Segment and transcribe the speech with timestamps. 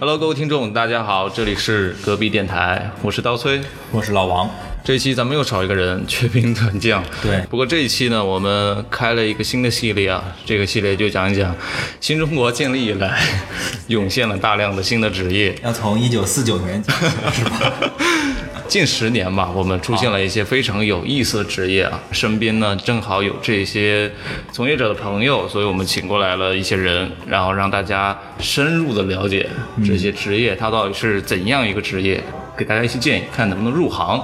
[0.00, 3.60] Hello，各位听众，大家好，这里是隔壁电台，我是刀崔。
[3.90, 4.48] 我是老王。
[4.82, 7.04] 这一期咱们又少一个人，缺兵短将。
[7.22, 11.54] 对不过这一期呢，我们开了一个新的系列啊，这个系列就讲一讲
[12.00, 13.20] 新中国建立以来
[13.88, 15.54] 涌现了大量的新的职业。
[15.62, 17.70] 要从一九四九年讲起是吧？
[18.70, 24.08] 近十年吧，我们出现了一些非常有意思的职业啊，身边呢正好有这些
[24.52, 29.50] 从业者的朋友，所以我们请过来了一些人，然后让大家深入的了解
[29.84, 32.22] 这些职业，它到底是怎样一个职业，
[32.60, 34.22] 给大家一些建议，看能不能入行。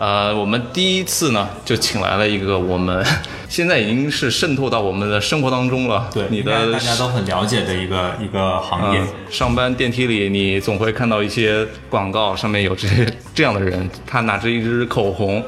[0.00, 3.04] 呃，我们第一次呢就请来了一个我们
[3.48, 15.40] 现在已经是渗透到我们的生活当中了，对你的大家都很了解的一个一个行业嗯。，上班电梯里，你总会看到一些广告，上面有这些这样的人，他拿着一支口红，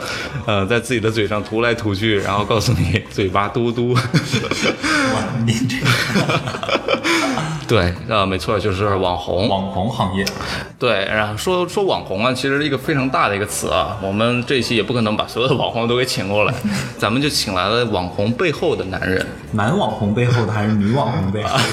[0.46, 3.94] 呃，在自己的嘴上涂来涂去，然后告诉你嘴巴嘟嘟。
[3.94, 4.00] 哇，
[5.44, 6.91] 您这个
[7.72, 9.48] 对，呃，没错，就是网红。
[9.48, 10.22] 网红行业，
[10.78, 13.96] 对，然后说说网红啊，其实是一个非常大的一个词啊。
[14.02, 16.52] 我们这一期也不可能把所有的网红都给请过来，
[16.98, 21.64] 咱们就请来了网红背后的男人，男网红背后的还是女网红背后的？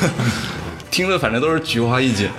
[0.89, 2.29] 听着反正都是菊花一紧。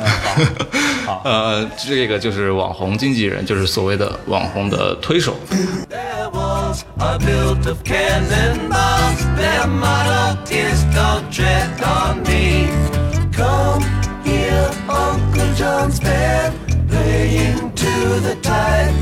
[1.04, 5.36] 好 呃，这个就是网红经纪人，就是所谓的网红的推手。
[7.00, 9.24] Their walls are built of cannonballs.
[9.36, 12.68] Their motto is don't tread on me.
[13.32, 13.82] Come
[14.22, 16.54] hear Uncle John's band
[16.88, 18.92] playing to the tide.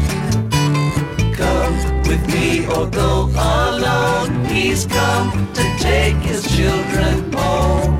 [1.36, 1.74] Come
[2.06, 4.44] with me or go alone.
[4.46, 7.98] He's come to take his children home.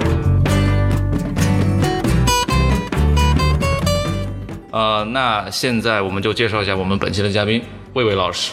[4.70, 8.52] 呃，那现在我们就介绍一下我们本期的嘉宾魏魏老师。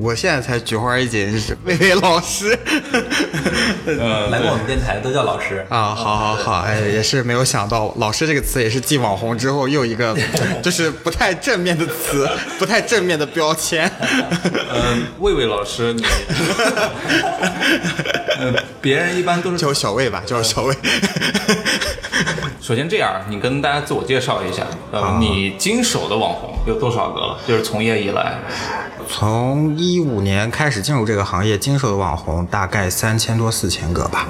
[0.00, 2.56] 我现在才菊花一紧，是魏魏老师。
[3.86, 5.64] 呃来过我们电台都叫老师。
[5.68, 10.16] 啊，好好好，哎，也是没有想到，老师这个词也是继网红之后又一个，
[10.62, 12.28] 就是不太正面的词，
[12.58, 13.90] 不太正面的标签。
[14.72, 16.04] 嗯，魏魏老师，你，
[18.38, 20.74] 呃，别人一般都是叫小魏吧，叫小魏。
[22.60, 27.38] 首先这样，你跟大家自我介绍一下，呃，你经手的网红有多少个了？
[27.48, 28.38] 就是从业以来，
[29.08, 34.28] 从一五年开始进入这个行业，经手的网红大概三千多四千个吧。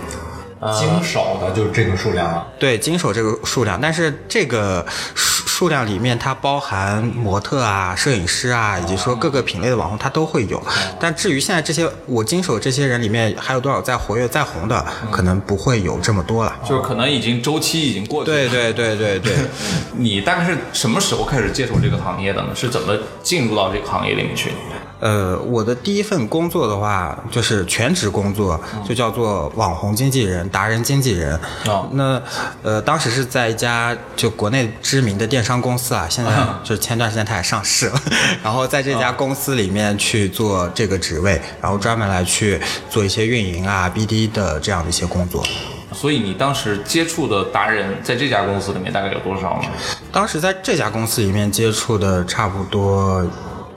[0.76, 2.44] 经手的就是这个数量了。
[2.58, 10.60] 对，经手这个数量，但是这个数数量里面它包含模特啊、摄影师啊，以及说各个品类的网红，它都会有。
[11.00, 16.56] 但至于现在这些我经手这些人里面，还有多少在活跃、在红的，可能不会有这么多了。
[16.64, 18.36] 就是可能已经周期已经过去了。
[18.36, 19.34] 对对对对对，
[19.96, 22.48] 你大概是什么时候开始接触这个行业的呢？
[22.54, 24.56] 是怎么进入到这个行业里面去的？
[25.00, 31.38] 呃，我的第一份工作的话，就是全职工作，就叫做网红经纪人、达人经纪人。
[31.66, 32.20] 哦那
[32.62, 36.30] 呃，当时是在一家就国内知名的电商公司啊，现在
[36.64, 38.00] 就是前段时间它也上市了，
[38.42, 42.60] 然后在这家公司里面去做这个职位，然后专门来去
[42.90, 45.44] 做一些运营啊、BD 的这样的一些工作。
[45.92, 49.68] 所以你当时接触的达人在这家公司里面大概有多少呢？
[50.12, 53.26] 当时在这家公司里面接触的差不多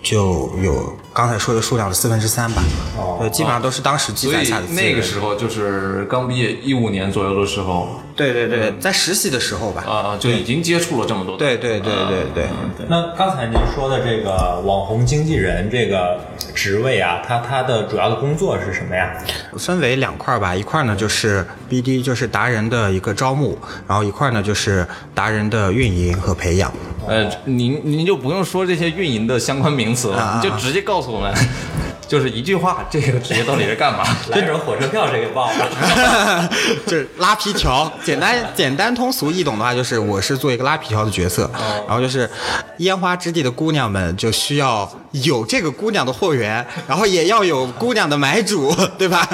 [0.03, 2.63] 就有刚才说的数量的四分之三吧，
[2.97, 4.66] 哦，对，基本上都是当时积攒下的。
[4.67, 9.83] 那个时候就是刚毕业一五年左右的时候，对对对，在实习的时候吧。
[9.85, 11.35] 啊啊、就已经接触了这么多。
[11.35, 12.45] 对对对对对，
[12.88, 16.17] 那刚才您说的这个网红经纪人这个
[16.55, 19.13] 职位啊，他他的主要的工作是什么呀？
[19.57, 26.72] 分为两块儿吧，一块儿呢就是 BD，就是达人的一个招募，然后一块儿呢就是达人的运营和培养。
[27.07, 31.34] 呃，您您就不用说这些运营的相关名词了，啊你就直接告诉我们，
[32.07, 34.03] 就是一句话，这个职业到底是干嘛？
[34.29, 36.50] 来人火车票这个报了。
[36.85, 41.50] 就是拉皮条，简单简单通俗易懂的话，就是我是做一个拉皮条的角色，
[41.88, 42.29] 然后就是
[42.78, 49.28] 烟花之地的姑娘们就需要有这个姑娘的货源，然后也要有姑娘的买主，对吧？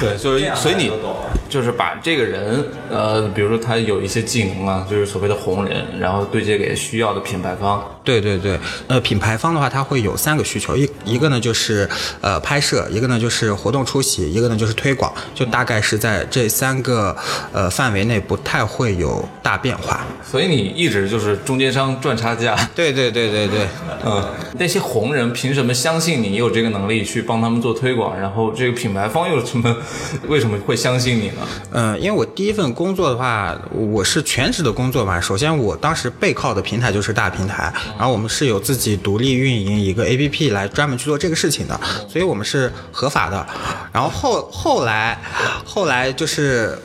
[0.00, 0.90] 对，就是所以你
[1.52, 7.84] 就是把这个人，呃，比如说他有一些技能啊，就是所谓的红人，然后对接给需要的品牌方。
[8.02, 8.58] 对对对，
[8.88, 11.86] 呃，品牌方的话，它会有三个需求，一一个呢就是
[12.22, 17.14] 呃拍摄，一个呢就是活动出席，一个呢就是推广，就大概是在这三个
[17.52, 20.04] 呃范围内不太会有大变化。
[20.24, 22.56] 所以你一直就是中间商赚差价。
[22.74, 23.68] 对对对对对，
[24.06, 24.24] 嗯，
[24.58, 28.18] 那些红人凭什么相信你有这个能力去帮他们做推广？
[28.18, 29.76] 然后这个品牌方又什么
[30.28, 31.41] 为什么会相信你呢？
[31.72, 35.20] 嗯，因为我第一份工作的话，我是全职的工作嘛。
[35.20, 43.46] 首先，我当时背靠的平台就是大平台，然后我们是有自己独立运营一个 APP 来专门去做这个事情的，所以我们是合法的。
[43.92, 45.18] 然后后后来，
[45.64, 46.78] 后来就是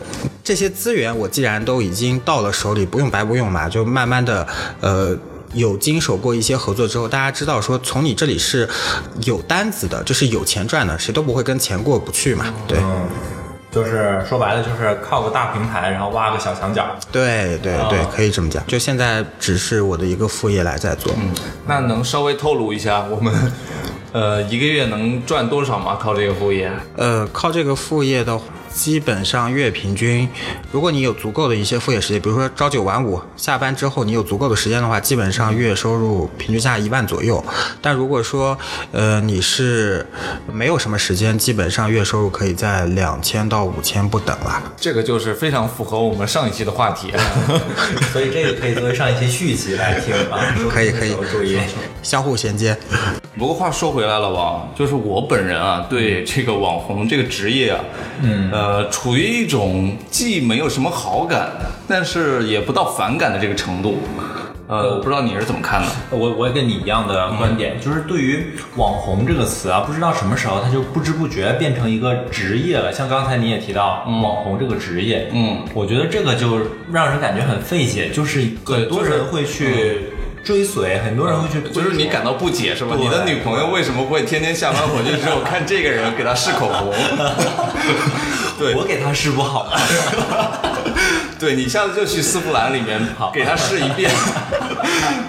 [0.44, 4.48] 这些资源我既然都已经到了手里，不用白不用嘛，就慢慢的
[4.82, 5.18] 呃。
[5.54, 8.68] 有经手过一些合作之后，大家知道说从你这里是
[9.24, 12.54] 有单子的，就是有钱赚的，谁都不会跟钱过不去嘛。
[12.68, 12.78] 对，
[13.78, 16.84] 就是说白了，就是靠个大平台，然后挖个小墙角。
[17.12, 18.66] 对对对，可以这么讲。
[18.66, 21.14] 就现在只是我的一个副业来在做。
[21.16, 21.30] 嗯
[21.68, 23.54] 那能稍微透露一下我们，
[24.14, 25.96] 呃，一个月能赚多少吗？
[26.02, 26.72] 靠这个副业？
[26.96, 28.46] 呃，靠这个副业的话，
[28.78, 30.30] 基本上月平均，
[30.72, 37.44] 如果你有足够的一些副业时间，比如说朝九晚五，下班之后你有足够的时间的话，基本上月收入平均下一万左右。
[37.82, 38.56] 但如果说，
[38.92, 40.06] 呃，你是
[40.54, 44.62] 没有什么时间，基本上月收入可以在两千到五千不等了。
[44.78, 47.12] 这个就是非常符合我们上一期的话题。
[48.14, 50.38] 所以这个 可以作为上一期续集来听啊。
[50.70, 51.58] 可以可以注意。
[52.04, 52.78] 相互衔接。
[53.38, 57.80] 不过话说回来了，吧，就是我本人啊，对这个网红这个职业啊，
[58.24, 61.52] 嗯，呃，处于一种既没有什么好感，
[61.88, 64.00] 但是也不到反感的这个程度。
[64.70, 65.88] 呃，我不知道你是怎么看的。
[66.10, 72.92] 我我也跟你一样的观点，就是对于“网红”这个词啊，不知道什么时候它就不知不觉变成一个职业了。
[72.92, 76.60] 像刚才你也提到“网红”这个职业，嗯，我觉得这个就
[76.92, 80.02] 让人感觉很费解，就是很多人会去
[80.48, 82.96] 追随，很多人会去，就是你感到不解是吧？
[82.98, 86.94] 你的女朋友为什么会天天下班回去之后看这个人给她试口红？
[88.58, 89.72] 对我给她试不好吗？
[91.38, 94.10] 对你下次就去丝芙兰里面 跑给他试一遍。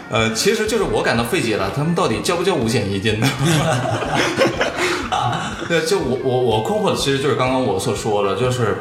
[0.09, 3.29] 呃，其实就是我感到费解了，他们到底交不交五险一金呢？
[5.69, 8.79] 对，就我我我困惑的其实就是刚刚我所说的，就是。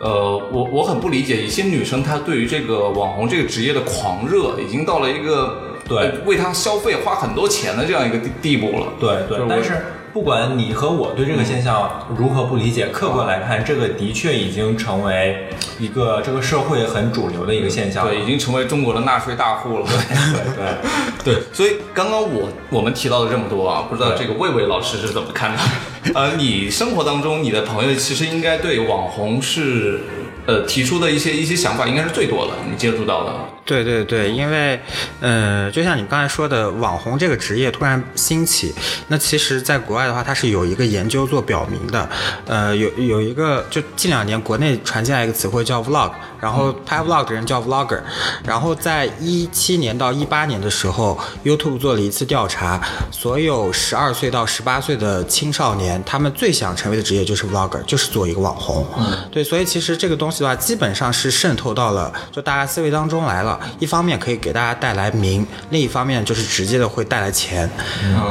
[0.00, 0.10] 呃，
[0.52, 8.86] 我我很不理解，一些女生她对于这个网红这个职业的狂热，已经到了一个对呃为他消费花很多钱的这样一个地地步了。
[8.98, 9.72] 对对但是
[10.12, 15.48] 不管你和我对这个现象如何不理解，客观来看，这个的确已经成为
[15.80, 18.06] 一个这个社会很主流的一个现象。
[18.06, 19.84] 对，已经成为中国的纳税大户了。
[19.84, 25.58] 对对 对，所以刚刚我我们提到了这么多啊，不知道这个魏魏老师是怎么看的？
[26.14, 29.98] 呃，你生活当中你的朋友其实应该对网红是
[30.46, 33.32] 呃提出的一些一些想法应该是最多的，你接触到的。
[33.64, 34.78] 对对对，因为，
[35.20, 38.74] 呃，就像你刚才说的，网红这个职业突然兴起，
[39.08, 42.06] 那其实在国外的话，它是有一个研究做表明的，
[42.46, 48.00] 呃，有有一个就近两年国内传进来一个词汇叫 vlog，然后拍 vlog 的人叫 vlogger，
[48.44, 52.78] 然后在一七年到一八年的时候，YouTube 做了一次调查，
[53.10, 58.86] 所有十二岁到十八岁的青少年，他们最想成为的职业就是 vlogger，就是做一个网红。
[59.32, 63.53] 对，所以其实这个东西的话，基本上是渗透到了就大家思维当中来了。
[63.78, 67.68] 一方面可以给大家带来名，另一方面就是直接的会带来钱。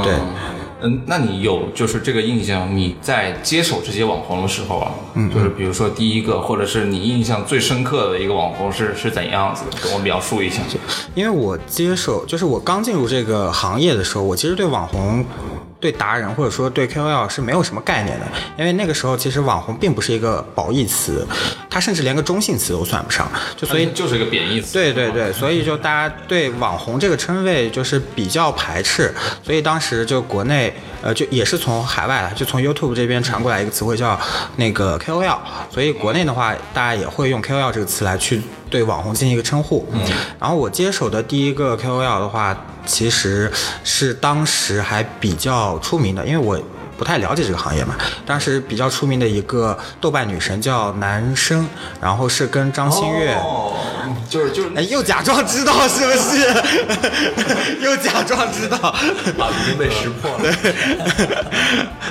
[0.04, 0.14] 对，
[0.82, 2.76] 嗯，那你有就是这个印象？
[2.76, 9.78] 你在接手这些网红的时候啊，嗯，就是比如说第一个，或者是你印象最深刻的一个网红是是怎样子的？
[9.82, 10.62] 跟我描述一下。
[11.16, 15.26] 因为我接手就是我刚进入这个行业的时候，我其实对网红。
[15.84, 18.26] 对达人或者说对 KOL 是没有什么概念的，
[18.58, 21.28] 因为那个时候其实网红并不是一个褒义词，
[21.70, 24.72] 它甚至连个中性词都算不上，就所以就是一个贬义词。
[24.72, 29.14] 对对对，所以就大家对网红这个称谓就是比较排斥，
[29.44, 34.18] 所以当时就国内呃就也是从海外就从 YouTube 这边传过来一个词汇叫
[34.56, 35.38] 那个 KOL，
[35.70, 38.42] 所以国内的话大家也会用 KOL 这个词来去
[38.74, 39.88] 对网红进行一个称呼。
[39.92, 40.02] 嗯，
[40.40, 43.52] 然后我接手的第一个 KOL 的话，其实
[43.84, 46.60] 是当时还比较出名的，因为我。
[47.04, 51.68] 不太了解这个行业嘛，当时比较出名的一个豆瓣女神叫男生，
[52.00, 53.74] 然后是跟张馨月，哦，
[54.30, 56.48] 就是就是哎，又假装知道是不是？
[57.84, 58.96] 又假装知道，啊，
[59.52, 60.56] 已经被识破了。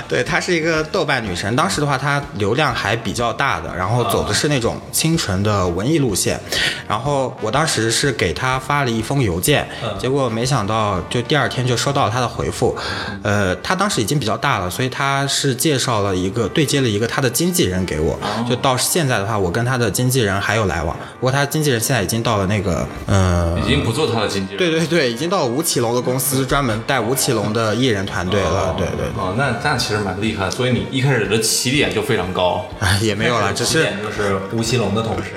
[0.07, 1.55] 对，她是一个豆瓣女神。
[1.55, 6.39] 当时的话，她流量还比较大的，然后走的是那种清纯的文艺路线。
[6.87, 12.77] 然后我当时是给她发了一封邮件，结果没想到就第二天就收到了她的回复。
[13.23, 18.19] 呃，她当时已经比较大了，所以她是介绍了一个对接了一个他的经纪人给我。
[18.49, 20.95] 就到现在的话，我跟他的经纪人还有来往。
[21.19, 24.57] 不过他经纪人现在已经到了那个呃已经不做他的经纪人。
[24.57, 28.75] 对对对，已经到了吴奇隆的公司，专门带吴奇隆的艺人团队了。
[28.77, 32.65] 对对哦，那那其实蛮厉害，所以你一开始的起点就非常高。
[32.79, 35.31] 哎， 也没有了，只是起点就是吴奇隆的同事。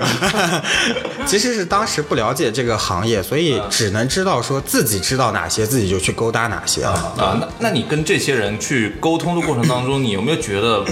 [1.27, 6.93] 其实是当时不了解这个行业，所以只能知道说自己知道哪些，自己就去勾搭哪些啊。
[7.17, 10.85] 啊，那那你跟这些人去沟通的过程当中，你有没有觉得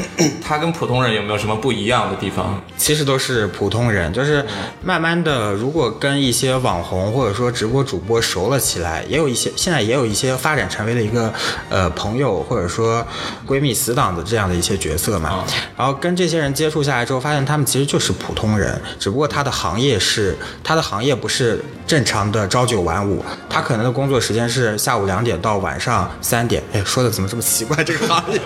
[0.42, 2.62] 他跟普通人有没有什么不一样的地方？
[2.76, 4.44] 其实都是普通人，就是
[4.82, 11.32] 慢慢的，如果跟一些网红或者说直播主播熟了起来，也有一些现在也有一些发展成为了一个
[11.70, 13.06] 呃朋友或者说
[13.46, 15.44] 闺蜜死党的这样的一些角色嘛。
[15.76, 23.24] 然后跟这些人接触下来之后，发现他们其实就是普通人，只不过他的行业是他的行业不是正常的朝九晚五，
[23.54, 26.62] 他可能的工作时间是下午两点到晚上三点。
[26.72, 27.84] 哎，说的怎么这么奇怪？
[27.84, 28.40] 这个行业，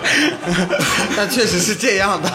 [1.17, 2.29] 但确实是这样的。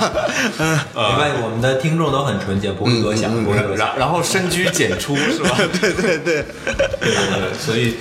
[0.59, 0.78] 嗯。
[0.95, 3.87] 没关系，我们的听众都很纯洁，不会多想，不会多想。
[3.97, 5.57] 然然后深居简出是吧？
[5.81, 6.45] 对 对对，
[7.00, 7.95] 对，所以，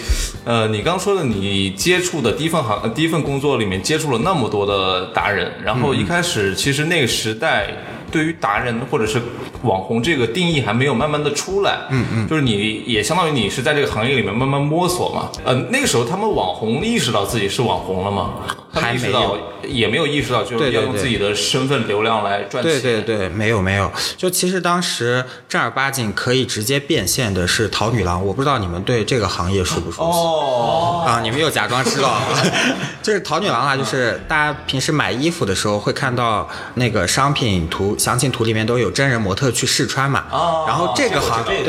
[0.43, 7.69] 呃，你刚说的，你接触的第一份行、呃第一份工作里面接触了那么多的达人，然后一开始其实那个时代
[8.13, 9.19] 对于达人或者是
[9.63, 18.35] 网红这个定义还没有慢慢的出来，嗯嗯，就是你也相当于你是在这个行业里面慢慢摸索嘛，呃，那个时候他们网红意识到自己是网红了吗？
[18.73, 30.17] 他们意识到也没有意识到，就是对对对要用自己的身份流量来赚钱，对对对，没有没有，就其实当时正儿八经可以直接变现的是淘女郎，我不知道你们对这个行业熟不熟悉？
[30.17, 32.19] 哦，啊，你们又假装知道，
[33.03, 40.25] 就是淘女郎啊，就是大家平时买衣服的时候会看到那个商品图、详情图里面都有真人模特去试穿嘛。
[40.31, 40.65] 哦。
[40.67, 41.63] 然后这个行这个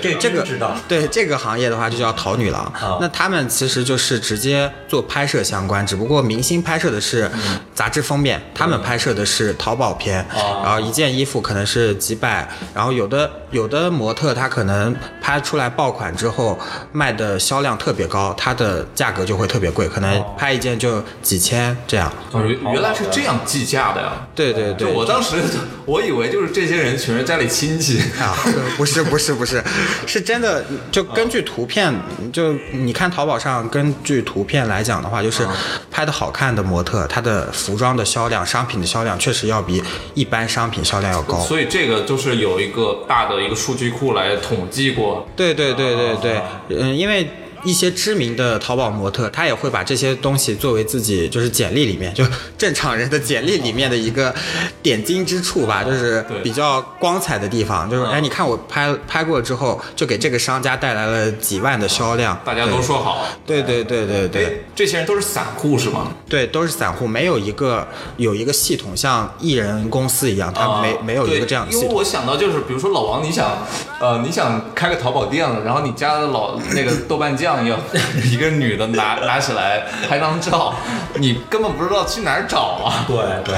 [0.00, 0.76] 对这个知道。
[0.88, 2.64] 对这个行业的话就叫淘女郎。
[2.82, 2.98] 哦。
[3.00, 7.30] 那他们其实就是直接做拍摄相关，只不过明星拍摄的是
[7.74, 10.20] 杂志封面，他们拍摄的是淘宝片。
[10.34, 16.58] 哦然后一件衣服可能是几百，然后有的有的模特他可能拍出来爆款之后
[16.92, 22.10] 卖的销量特别高，它的价格就会特别贵，可能拍一件就几千这样。
[22.30, 24.26] 哦原原来是这样计价的呀。
[24.34, 25.36] 对对对，我当时
[25.84, 28.34] 我以为就是这些人全是家里亲戚，啊，
[28.76, 29.62] 不是不是不是，
[30.06, 30.64] 是真的。
[30.90, 31.92] 就根据图片，
[32.32, 35.46] 就你看淘宝上根据图片来讲的话，就是
[35.90, 39.82] 拍的好看的模特，它的服装的销量、商品的销量确实要比
[40.14, 41.38] 一般商品销量要高。
[41.38, 45.28] 所以这个就是有一个大的一个数据库来统计过。
[45.36, 47.28] 对对对对对，嗯，因为。
[47.64, 52.24] 一些知名的淘宝模特，他也会把这些东西作为自己就是简历里面，就
[52.58, 54.34] 正常人的简历里面的一个
[54.82, 57.88] 点睛之处吧，就是比较光彩的地方。
[57.88, 62.38] 就是嗯哎，你看我拍拍过之后，就给这个商家带来了几万的销量。
[62.44, 66.12] 大家都说好，对对对对对对这些人都是散户是吗？
[66.28, 71.88] 对，都是散户，没有一个有一个系统，像艺人公司一样，他没没有一个这样的系统。
[71.88, 73.66] 啊因为我想到就是，比如说老王，你想，
[74.00, 77.76] 呃，你想开个淘宝店了，然后你家的老那个豆瓣酱要
[78.24, 80.74] 一个女的拿 拿起来拍张照，
[81.16, 83.04] 你根本不知道去哪儿找啊。
[83.06, 83.54] 对对，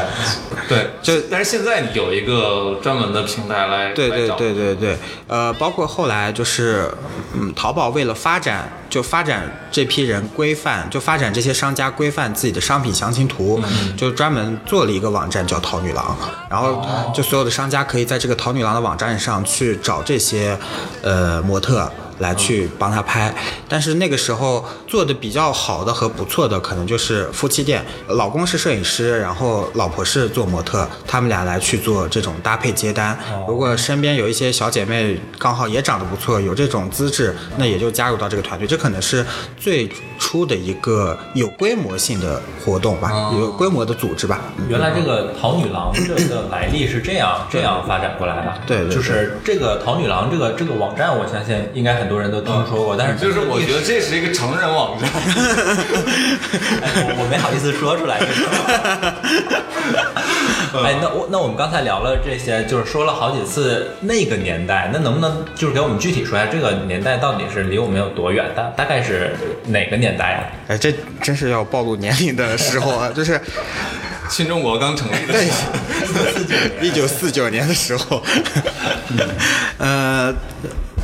[0.69, 4.97] 对， 就但是现在有一个专门的平台来对对对对对，
[5.29, 6.91] 呃，包括后来就是，
[7.35, 13.63] 嗯，淘宝为了发展，就发展这批人规范，就发展这些商家规范自己的商品详情图，
[13.97, 16.17] 就专门做了一个网站叫淘女郎，
[16.51, 20.57] 然后就所有的商家可以在这个淘女郎的网站上去找这些，
[21.03, 21.91] 呃，模特。
[22.19, 23.35] 来去帮他拍，
[23.69, 33.19] 但是那个时候做的比较好的和不错的，可能就是夫妻店，老公是摄影师，然后老婆是做模特，他们俩来去做这种搭配接单。
[33.49, 38.69] 如果身边有一些小姐妹刚好也长得不错，有这种资质，那也就加入到这个团队。
[38.69, 39.27] 这可能是
[39.59, 44.43] 最初的一个有规模性的活动吧，有规模的组织吧。
[44.69, 48.55] 原来这个淘女郎这个来历是这样这样发展过来的。
[48.65, 54.97] 对对对就是这个淘女郎这个这个网站，我相信应该很多人都听说过，但是就是我觉得这是一个成人网我
[57.19, 58.19] 我没好意思说出来。
[58.19, 58.33] 这个
[60.85, 68.45] 哎，那我那我们刚才聊了这些，就是说了好几次那个年代，那能不能就是给我们具体说一下这个年代到底是离我们有多远？
[68.57, 69.37] 大大概是
[69.67, 73.41] 哪个年代啊、哎，这真是要暴露年龄的时候啊， 就是
[74.29, 75.53] 新中国刚成立的对时
[76.81, 78.21] 候，一九四九年的时候，
[79.79, 80.35] 呃，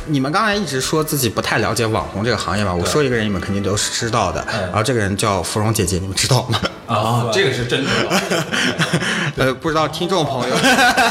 [0.07, 2.73] 你们刚才一直说自己不太了解网红这个行业吧？
[2.73, 4.45] 我说一个人，你们肯定都是知道的。
[4.49, 6.59] 然后这个人叫芙蓉姐姐，你们知道吗？
[6.87, 7.89] 啊，这个是真的。
[9.37, 10.55] 呃，不知道听众朋友，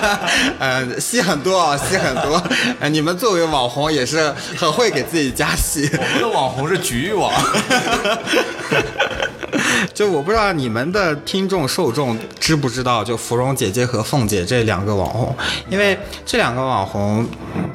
[0.59, 2.43] 呃，戏很多啊，戏很多。
[2.81, 5.89] 呃，你们作为网红也是很会给自己加戏。
[5.93, 7.33] 我们的网红是局域网，
[10.01, 15.37] 就我不知道你们的听众受众知不知道，就芙蓉姐姐和凤姐这两个网红，
[15.69, 17.29] 因为这两个网红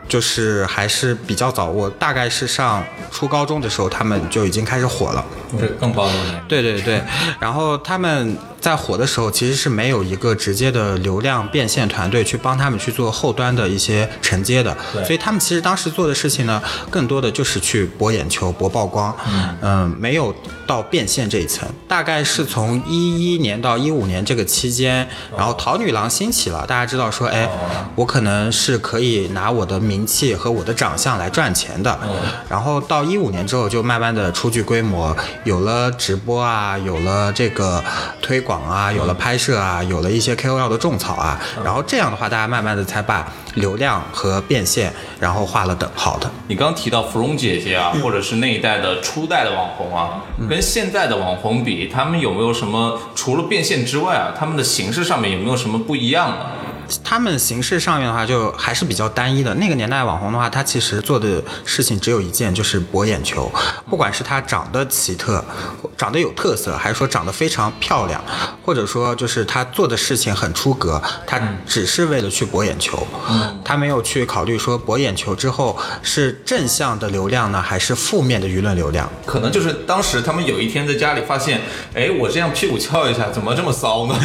[0.09, 5.23] 就是还是比较早，我大概是上初高中的时候，他们就已经开始火了。
[5.59, 6.43] 这更暴露了。
[6.47, 6.99] 对对对，
[7.39, 19.15] 然后他们在火的时候，其实是没有一个直接的流量变现团队去帮他们去做后端的一些承接的，所以他们其实当时做的事情呢，更多的就是去博眼球、博曝光，
[19.61, 20.33] 嗯、没有
[20.65, 21.69] 到变现这一层。
[21.87, 25.07] 大概是从一一年到一五年这个期间，
[25.37, 27.47] 然后淘女郎兴起了，大家知道说，哎，
[27.93, 31.99] 我可能是可以拿我的名气和我的长相来赚钱的。
[32.49, 37.83] 然后到一五年之后，就慢慢的初具规模，有了直播啊，有了这个
[38.23, 46.29] 推广啊，有了拍摄啊，有了一些 KOL 的种草啊，然后这样的话，大家慢慢的才把流量和变现，然后画了等号的。
[46.47, 56.45] 你刚刚提到芙蓉姐姐啊，或者是那一代的初代的网红啊，跟现在的网红比，他们有没有什么除了变现之外啊，他们的形式上面有没有什么不一样的？
[57.03, 59.53] 他们形式上面的话，就还是比较单一的。
[59.55, 63.51] 那个年代网红的话，他其实做的事情只有一件，就是博眼球。
[63.89, 65.43] 不管是他长得奇特，
[65.97, 68.23] 长得有特色，还是说长得非常漂亮，
[68.63, 73.05] 或者说就是他做的事情很出格，他只是为了去博眼球。
[73.63, 79.09] 他没有去考虑说博眼球之后是正向的流量呢，还是负面的舆论流量。
[79.25, 81.61] 可能就是当时他们有一天在家里发现，
[81.93, 84.15] 哎，我这样屁股翘一下，怎么这么骚呢？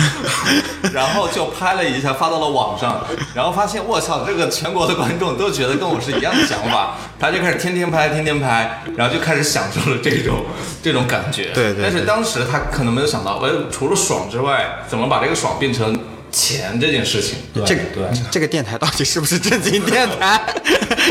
[0.92, 3.00] 然后就拍了一下，发到了网上，
[3.34, 10.44] 然后发现我操，这个全国的观众都觉得跟我是一样的想法， 他就开始天天拍，天天拍，然后就开始享受了这种
[10.82, 11.50] 这种感觉。
[11.54, 15.98] 对对对但是当时他可能没有想到，哎，除了爽之外，怎么把这个爽变成
[16.30, 17.38] 钱这件事情？
[17.52, 18.02] 对这个对。
[18.30, 20.40] 这个电台到底是不是正经电台？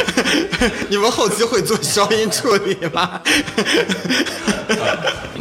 [0.89, 3.21] 你们后期会做消音处理吗？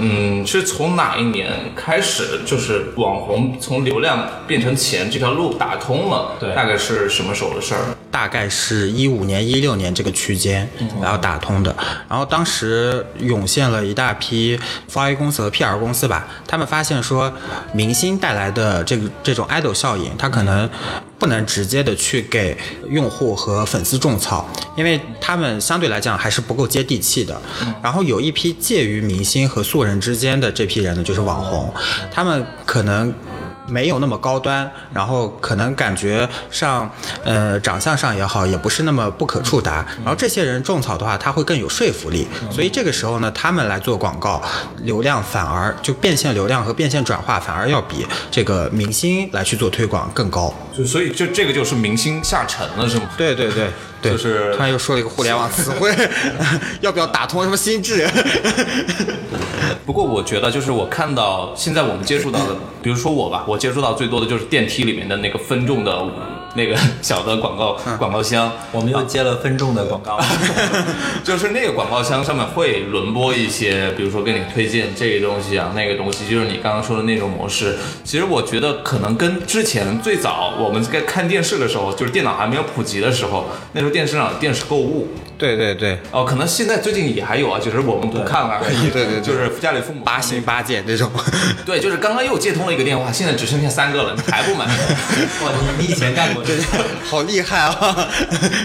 [0.00, 6.36] 嗯，是从哪一年开始，就是网红从流量变成钱这条路打通了？
[6.38, 7.80] 对大概是什么时候的事儿？
[8.10, 10.68] 大概是一五年、一六年这个区间，
[11.00, 11.74] 然后打通的。
[12.08, 14.58] 然后当时涌现了一大批
[14.92, 17.32] 华为公司和 PR 公司吧，他们发现说，
[17.72, 20.68] 明星带来的这个这种 idol 效应，它可能
[21.18, 22.56] 不能直接的去给
[22.88, 27.40] 用户和粉丝种草，因为他们相对来讲还是不够接地气的。
[27.82, 31.72] 然后有一批介于明星和素人之间的这批人呢，就是网红，
[32.10, 33.12] 他们可能。
[33.68, 36.90] 没有那么高端，然后可能感觉上，
[37.24, 39.86] 呃，长相上也好，也不是那么不可触达。
[40.04, 42.26] 然后这些人种草的话，他会更有说服力。
[42.50, 44.42] 所以这个时候呢，他们来做广告，
[44.78, 50.52] 流量反而就变现流量和变现转化反而要比这个明星来去做推广更高。
[50.76, 53.02] 就所以就这个就是明星下沉了，是吗？
[53.16, 53.70] 对对对
[54.00, 55.92] 对，就是突然又说了一个互联网词汇，
[56.80, 58.06] 要不要打通什么心智？
[59.84, 66.04] 不过我觉得，就是我看到现在我们接触到的，比如说我吧，我接触到最多的就是电梯里面的那个分众的
[66.54, 70.18] 那个小的广告广告箱，我们又接了分众的广告，
[71.22, 77.76] 就是那个广告箱上面会轮播一些，比如说给你推荐这个东西啊，那个东西，就是你刚刚说的那种模式。
[78.02, 85.08] 其实我觉得可能跟之前最早我们在看电视的时候，就是电脑还没有普及的时候，那时候电视上有电视购物。
[85.38, 88.90] 对对对，哦，可能现在最近也还有啊，就是我们不看了而已。
[88.90, 91.10] 对对对 就是家里父母八心八戒这种。
[91.64, 94.66] 对，就是刚刚又接通了一个电话，现在只剩下三个了，你还不满？
[95.44, 96.62] 哇，你你以前干过这个？
[97.08, 98.08] 好厉害啊，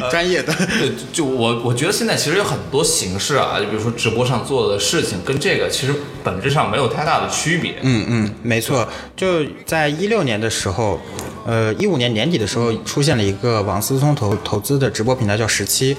[0.09, 0.51] 专业的。
[0.53, 7.75] 对，就我我觉得现在其实有很多形式啊，就比如说直播上做的事情，跟这个其实本质上没有太大的区别。
[7.83, 10.99] 嗯嗯，没错，就在一六年的时候，
[11.45, 15.95] 呃，一五年年底的时候，出现了一个王思聪投投资的直播平台叫十七，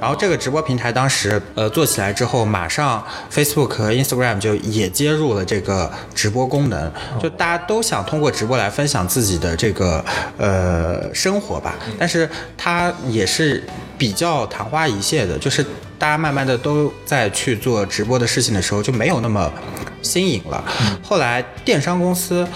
[0.00, 6.90] 然后这个直播平台当时呃做起来之后，马上 Facebook 和 Instagram 就也接入了这个直播功能，
[7.22, 10.04] 就大家都想通过直播来分享自己的这个
[10.38, 13.62] 呃生活吧，但是它也是
[13.98, 15.62] 比较昙花一现的，就是
[15.98, 19.52] 大家慢慢的都在去做直播的事情的时候，就没有那么
[20.00, 20.64] 新颖了。
[21.02, 22.46] 后来电商公司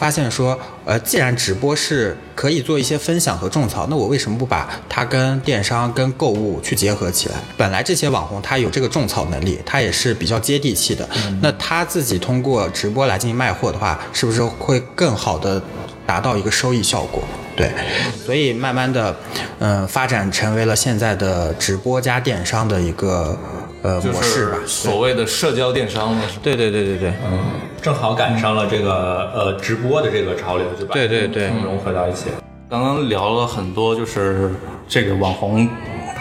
[0.00, 7.34] 发现说，呃，既然直播是可以做一些分享和种草，那我为什么不把它跟电商、跟购物去结合起来？
[7.58, 11.06] 本来这些网红他有这个种草能力，他也是比较接地气的。
[11.42, 15.62] 那他自己通过直播来进行卖货的话，是不是会更好的
[16.06, 17.22] 达到一个收益效果？
[17.54, 17.70] 对，
[18.24, 19.14] 所以慢慢的，
[19.58, 23.38] 嗯、发展成为了现在的直播加电商的一个
[23.82, 24.58] 呃模式吧。
[24.66, 26.22] 所谓的社交电商嘛。
[26.42, 27.12] 对对对对对，
[27.82, 32.28] 正好赶上了这个呃直播的这个潮流，就把对对对融合到一起。
[32.68, 34.50] 刚刚聊了很多，就是
[34.86, 35.66] 这个网红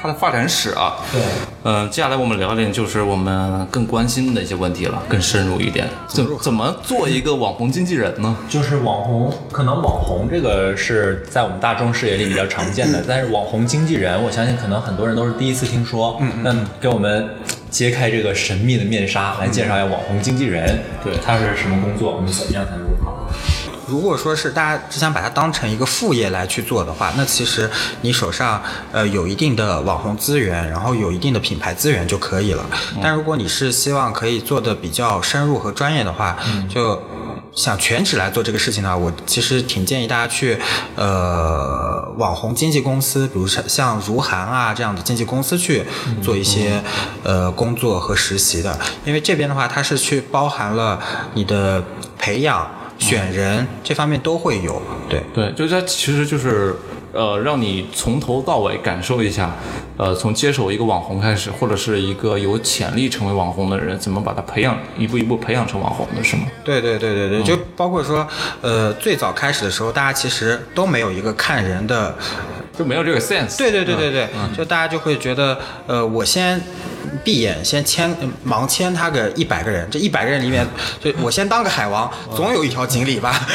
[0.01, 0.95] 它的发展史啊。
[1.11, 1.21] 对，
[1.63, 5.87] 嗯、接下来我们聊点就是我们更关心的一些问题了，更深入一点。
[6.07, 8.35] 怎怎么做一个网红经纪人呢？
[8.47, 16.17] 就是网红，可能网红这个是在我们大众视野里比较常见的，但是网红经纪人，我相信可能很多人都是第一次听说。
[16.21, 17.29] 嗯那给我们
[17.69, 23.18] 揭开这个神秘的面纱，来介绍一下网红经纪人，对他是什么工作，我们怎么样才能入行？
[23.89, 27.69] 如果说是大家只想把它当成一个副业来去做的话，那其实
[28.01, 32.63] 你手上呃有一定的网红资源，然后有一定的品牌资源就可以了。
[33.01, 36.37] 但如果你是希望可以做的比较深入和专业的话，
[36.69, 37.01] 就。
[37.55, 40.57] 想全职来做这个事情呢，我其实挺建议大家去，
[40.95, 45.83] 呃，网红经纪公司，比如像像如涵啊这样的经纪公司去
[46.21, 46.81] 做一些
[47.23, 50.99] 呃工作和实习的，因为这边的话，它是去包含了
[51.33, 51.83] 你的
[52.19, 52.69] 培养、
[52.99, 55.23] 选人这方面都会有，对。
[55.33, 56.75] 对，就是它其实就是
[57.11, 59.55] 呃，让你从头到尾感受一下，
[59.97, 66.43] 呃，从接手一个网红开始，或者是一个有潜力成为网红的人，怎么把他培养，一步一步培养成网红的，是吗？
[66.63, 68.27] 对对对对对，就包括说，
[68.61, 72.15] 呃，最早开始的时候，大家其实都没有一个看人的
[72.79, 73.57] 就没有这个 sense。
[73.57, 76.61] 对对对对对，就大家就会觉得，呃，我先
[77.25, 78.15] 闭眼先签
[78.47, 80.65] 盲签他个一百个人，这一百个人里面，
[81.01, 83.37] 就我先当个海王，总有一条锦鲤吧。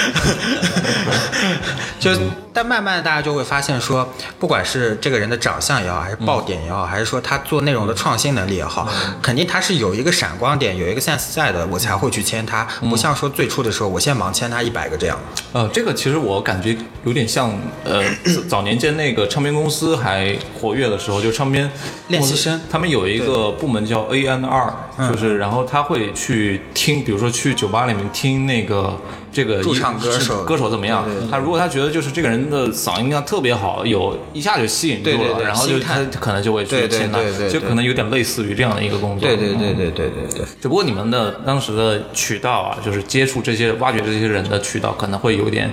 [1.98, 2.10] 就
[2.52, 4.06] 但慢慢的大家就会发现说，
[4.38, 8.86] 不管是这个人的长相也好，还是爆点也好，还是说他做内容的创新能力也好，
[9.22, 15.18] 肯定他是有一个闪光点，有一个 sense 在的，我才会去签他，不像说最初的时候我先盲签他一百个这样。
[15.52, 18.04] 呃，这个其实我感觉有点像，呃，
[18.50, 21.70] 早年间那个唱片公司还活跃的时候，就唱片
[22.08, 24.74] 练习生他们有一个部门叫 A N R，
[25.10, 28.98] 就是然后他会去听，比如说去酒吧里面听那个
[29.32, 39.28] 这个驻唱歌手歌手怎么样他如果他觉得就是这个人的嗓音特别好，有一下就吸引住了，然后就他可能就会去签他对对，对就可能有点类似于这样的一个工作。
[39.28, 40.44] 对对对对对对对。
[40.60, 45.70] 只不过你们的当时的渠道啊，就是接触这些、挖掘这些人的渠道，可能会有点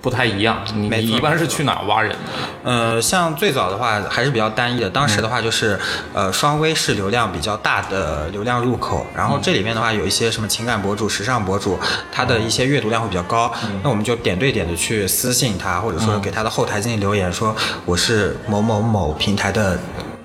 [0.00, 0.62] 不太一样。
[0.74, 2.18] 你你一般是去哪挖人的？
[2.62, 5.78] 呃，像最早的话还是比较单一的，当时的话就是，
[6.12, 11.78] 呃，双微是流量比较大的流量入口，然后这里面的话有一些什么情感博主、时尚博主，
[12.12, 19.78] 他的一些阅读量会比较高，那我们就点对点的去私信他，或者说给他的后台进行留言，说我是某某某平台的。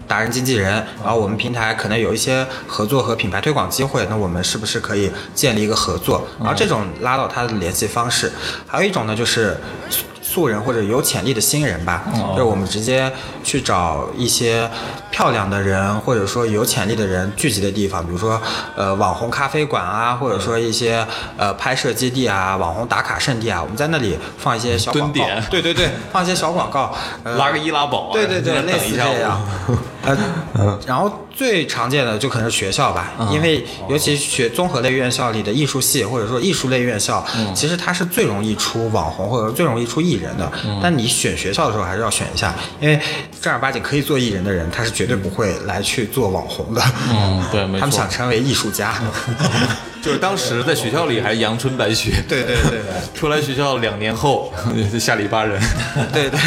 [0.08, 6.28] 达人经纪人，然后我们平台可能有一些合作和品牌推广机会，那我们是不是可以建立一个合作？
[6.39, 8.32] 然后这种拉到他的联系方式，
[8.68, 9.58] 还有一种呢就是
[9.89, 13.12] 素素人或者有潜力的新人吧，就是我们直接
[13.44, 14.70] 去找一些
[15.10, 18.41] 漂亮的人，或者说有潜力的人聚集的地方，比如说
[18.76, 21.06] 呃网红咖啡馆啊，或者说一些
[21.38, 29.41] 呃拍摄基地啊、网红打卡圣地啊，我们在那里放一些小广告蹲点，对对对，放一些小广告，呃拉个易拉宝啊，对对对， 类似这样。
[30.06, 40.52] 呃，然后最常见的就可能是学校吧，因为尤其学综合类院校里的艺术系或者说艺术类院校，其实它是最容易出网红或者最容易出艺人的。
[40.82, 43.00] 但你选学校的时候还是要选一下，因为
[43.41, 46.82] 正儿八经可以做艺人的人，他是绝对不会来去做网红的。
[47.10, 48.94] 嗯，对，没 他们想成为艺术家。
[50.06, 52.80] 就是当时在学校里还阳春白雪，对对对
[53.15, 54.54] 出来学校两年后
[55.00, 55.60] 下里巴人。
[56.13, 56.39] 对对。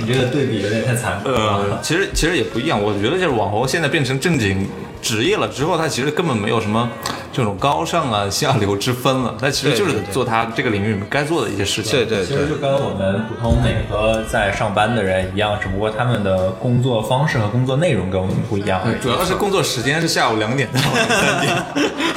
[0.00, 1.36] 你这个对比有点太残酷了。
[1.36, 4.68] 呃，其实其实也不一样，我觉得就是网红现在变成正经
[5.00, 6.90] 职业了之后，他其实根本没有什么
[7.32, 11.92] 这种高尚啊下流之分了， 他其实就是做他这个领域里面该做的一些事情。
[11.92, 18.94] 对对对其实就跟我们普通每个在上班的人一样，只不过他们的工作方式和工作内容跟我们不一样对。
[19.00, 21.64] 主要是工作时间是下午两点到晚上三点。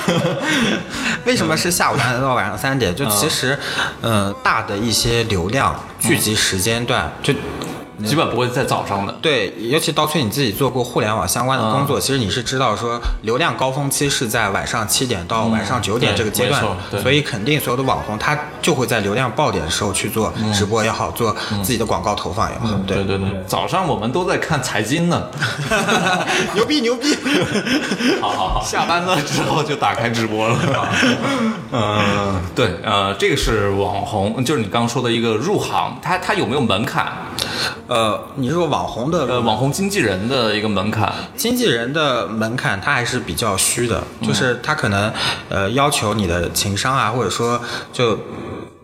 [1.26, 2.94] 为什么是下午两点到晚上三点？
[2.94, 3.58] 就其实，
[4.02, 7.34] 呃，大的一些流量聚集时间段，就
[8.06, 9.14] 基本不会在早上的。
[9.22, 16.64] 对，尤其刀崔你自己做过互联网相关的工作，其实你是知道说流量高峰期是在晚上七点到晚上九点这个阶段
[17.02, 23.04] 所以肯定所有的网红他就会在流量爆点的时候去做直播也好，做自己的广告投放也好，对。
[23.04, 25.28] 对对，早上我们都在看财经呢，
[26.54, 27.16] 牛 逼牛逼！
[28.22, 29.22] 好好好，下班了。
[29.22, 30.58] 之后就打开直播了。
[31.72, 37.12] 嗯，对，呃，这个是网红，就是你刚刚说的一个入行，它它有没有门槛？
[37.94, 41.14] 呃，你说网红的呃，网红经纪人的一个门槛。
[41.36, 45.14] 经纪人的门槛它还是比较虚的，就是他可能
[45.48, 48.18] 呃要求你的情商啊，或者说就。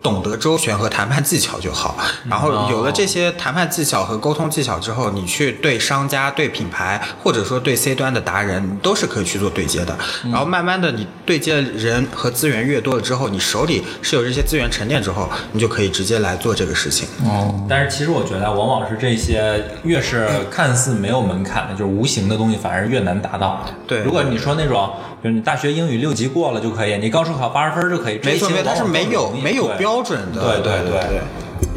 [0.02, 1.96] 懂得周旋和谈判技巧就好，
[2.28, 9.96] 然后有了这些谈判技巧和沟通技巧之后，你去对商家、对品牌，或者说对 C 端的达人，你都是可以去做对接的。
[10.24, 17.06] 然后慢慢的，你对接的人和资源越多了之后，你手里是有这些资源沉淀之后，你就可以直接来做这个事情。
[17.24, 23.66] 哦，但是其实我觉得，往往是这些越是看似没有门槛的，就是无形的东西，反而越难达到。
[23.86, 24.90] 对如果你说那种，
[25.22, 30.40] 比如你大学英语六级过了就可以，你高数考八十分就可以，没错，没错，它是没有没有标准的。
[30.40, 31.20] 对对对对对。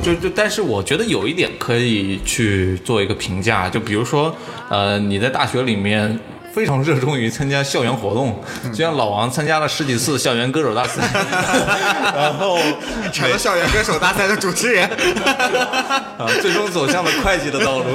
[0.02, 4.34] 就就，但是我觉得有一点可以去做一个评价，就比如说，
[4.70, 6.18] 呃，你在大学里面
[6.54, 11.02] 非常热衷于参加校园活动，就像老王参加了十几次校园歌手大赛，
[12.16, 12.58] 然后
[13.12, 14.86] 成了校园歌手大赛的主持人。
[16.20, 17.86] 啊，最终走向了会计的道路。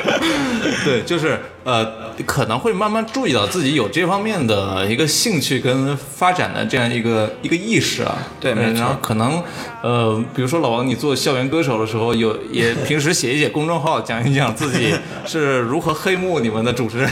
[0.84, 1.86] 对，就是呃，
[2.24, 8.16] 可能会慢慢注意到自己有这方面的一个兴趣跟发展的这样一个一个意识啊。
[8.40, 9.42] 对没错然后可能
[9.82, 14.94] 呃，比如说老王，你做校园歌手的时候，有 也平时写一写公众号，讲一讲自己
[15.26, 17.10] 是如何黑幕你们的主持人。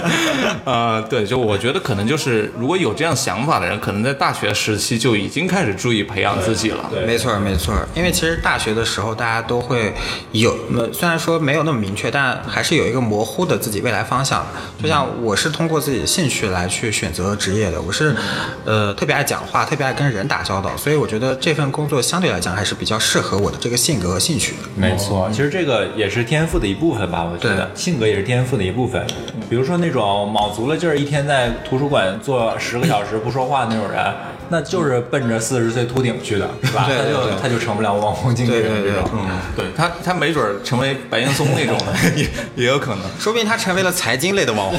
[0.64, 6.88] 呃，对，就我觉得可能就是如果有这样想法的人，可能在大学时期就已经开始注意培养自己了。
[6.90, 9.92] 对没错，没错，因为其实大学的时候，大家都会
[10.32, 14.44] 有，呃虽然说没有那么明确，但还是有一个模糊的自己未来方向。
[14.82, 18.14] 就像我是通过自己的兴趣来去选择职业的，我是，
[18.64, 24.58] 呃，特别爱讲话，特别爱跟人打交道，所以我觉得这份工作相对来讲还是比较适合我的这个性格和兴趣的。
[24.74, 29.06] 没错，其实这个也是天赋的一部分吧，我觉得性格也是天赋的一部分。
[29.48, 34.02] 比如说那种卯足了劲儿，一天在图书馆坐十个小时不说话那种人，
[34.50, 36.86] 那就是奔着四十岁秃顶去的，是吧？
[36.86, 39.10] 对对对他就他就成不了网红经纪人对对对这种。
[39.14, 43.04] 嗯，对他，他没准儿成为白岩松那种的， 也也有可能。
[43.18, 44.78] 说不定他成为了财经类的网红。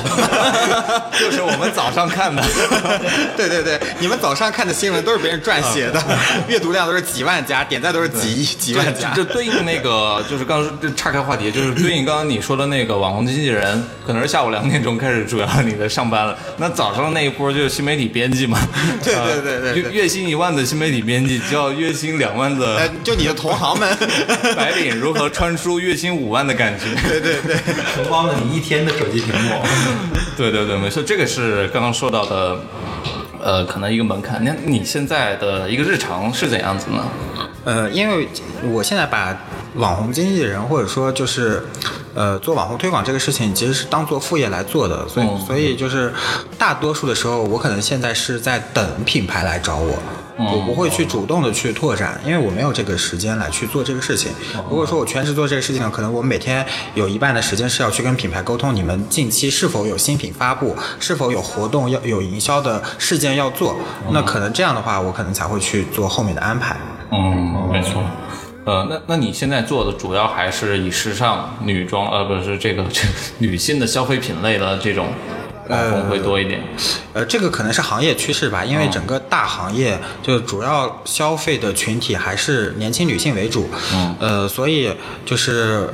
[1.19, 2.43] 就是我们早上看的，
[3.37, 6.01] 对对对，你们早上看的新闻都是别人撰写的，
[6.47, 9.13] 阅读量都是几万加，点赞都是几亿、几万加。
[9.13, 18.59] 这对应那个就是刚刚这岔开话题，就是对应刚刚你说的那个网红经纪人，可能是下午两点钟开始主要你的上班了，那早上那一波就是新媒体编辑嘛，
[19.03, 23.97] 对对对对对呃月月薪一万的新媒体编辑叫月薪两万呃的，就你的同行们，
[24.57, 26.85] 白领如何穿出月薪五万的感觉。
[27.07, 27.55] 对对对。
[27.95, 29.61] 承包了你一天的手机屏幕。
[30.35, 32.59] 对对对，没错，这个是刚刚说到的，
[33.39, 34.43] 呃，可能一个门槛。
[34.43, 37.05] 那你现在的一个日常是怎样子呢？
[37.63, 38.27] 呃，因为
[38.63, 39.37] 我现在把
[39.75, 41.63] 网红经纪人或者说就是
[42.13, 46.13] 呃做网红推广这个事情，其实是当做副业来做的，所以、嗯所以就是
[46.57, 49.97] 大多数的时候，我可能现在是在等品牌来找我。
[50.37, 54.31] 我不会去主动的去拓展，因为我没有这个时间来去做这个事情。
[54.67, 63.75] 如果说我全职做这个事情呢，可能我每天有一半的时间是要去跟品牌沟通，你们近期是否有新品发布，是否有活动要有营销的事件要做，
[64.11, 66.75] 那可能这样的话，我可能才会去做后面的安排。
[67.11, 68.03] 嗯，没错。
[68.65, 73.01] 呃，那那你现在做的主要还是以时尚、女装，呃，不是这个这
[73.39, 75.07] 女性的消费品类的这种
[75.67, 76.61] 网红会多一点。
[77.13, 84.93] 呃，这个可能是行业趋势吧，因为整个大行业就主要消费的群体还是年轻女性为主，嗯呃，所以
[85.25, 85.89] 就是。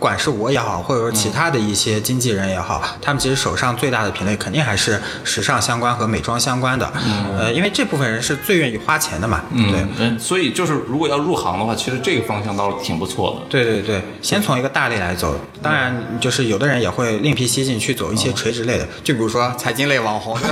[0.00, 6.90] 管是我也好，或者说其他的一些经纪人也好，他们其实手上最大的品类肯定还是时尚相关和美妆相关的，
[7.38, 10.18] 呃，因为这部分人是最愿意花钱的嘛，对。
[10.18, 13.46] 所以就是如果要入行的话，其实这个方向倒是挺不错的。
[13.50, 20.38] 对对对，先从一个大类来走，当然就是有的人也会另辟蹊径去走一些垂直类的，就比如说财经类网红，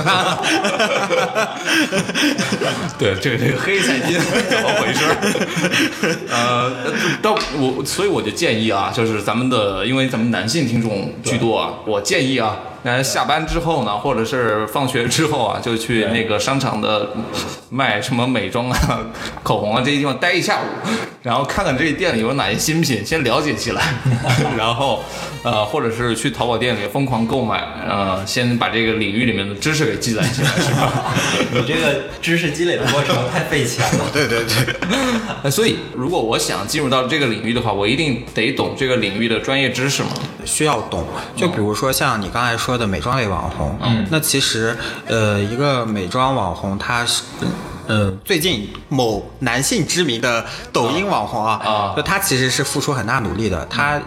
[2.97, 5.15] 对这个这个黑财经怎么回事儿？
[6.29, 6.71] 呃，
[7.21, 17.09] 到我所以我就建议啊，就是咱们的，因为咱们男性听众居多啊，我建议啊，那下班之后呢，或者是放学之后啊，就去那个商场的
[17.69, 18.99] 卖什么美妆啊、
[19.43, 20.65] 口红啊这些地方待一下午，
[21.21, 23.93] 然后看看这店里有哪些新品，先了解起来，
[24.57, 25.03] 然后
[25.43, 31.13] 呃，或者是去淘宝店里疯狂购买，呃，先把这个领域里面的知识给积攒起来，是吧？
[31.51, 34.05] 你这个知识积累的过程太费钱了。
[34.13, 34.75] 对对对。
[35.43, 40.09] 呃，所以如果我想进入到这个领域的话，我一定得懂这个领域的专业知识嘛。
[40.49, 41.05] 需要懂。
[41.35, 47.23] 就比如说像你刚才说的美妆类网红，嗯，那其实呃，一个美妆网红，他是。
[47.89, 53.99] 呃，最近某男性知名的抖音网红啊，啊就他其实是付出很大努力的，他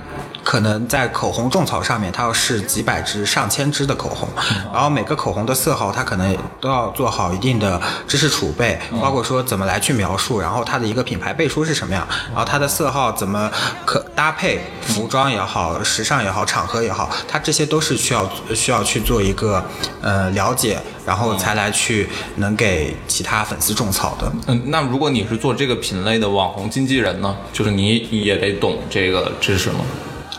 [0.45, 4.29] 可能在口红种草上面，他要试几百支、上千支的口红，
[4.73, 13.51] 然后每个口红的色号，他可能都要做好一定的知识储备，包括说怎么来去描述，然后它的一个品牌背书是什么样，然后它的色号怎么
[13.85, 19.65] 可搭配服装也好、时尚也好、场合也好，它这些都是需要需要去做一个
[20.01, 24.33] 呃了解，然后才来去能给其他粉丝种草的。
[24.49, 29.79] 嗯，那如果你是做这个品类的网红经纪人呢，就是你也得懂这个知识吗？